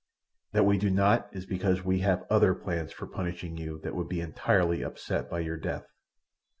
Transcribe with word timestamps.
That 0.53 0.65
we 0.65 0.79
do 0.79 0.89
not 0.89 1.29
is 1.31 1.45
because 1.45 1.85
we 1.85 1.99
have 1.99 2.25
other 2.27 2.55
plans 2.55 2.91
for 2.91 3.05
punishing 3.05 3.55
you 3.55 3.79
that 3.83 3.93
would 3.93 4.09
be 4.09 4.19
entirely 4.19 4.81
upset 4.81 5.29
by 5.29 5.41
your 5.41 5.57
death." 5.57 5.85